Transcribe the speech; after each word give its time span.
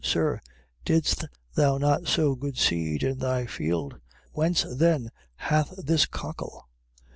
Sir, 0.03 0.41
didst 0.83 1.25
thou 1.53 1.77
not 1.77 2.07
sow 2.07 2.33
good 2.33 2.57
seed 2.57 3.03
in 3.03 3.19
thy 3.19 3.45
field? 3.45 3.99
Whence 4.31 4.63
then 4.67 5.11
hath 5.35 5.77
it 5.87 6.07
cockle? 6.09 6.65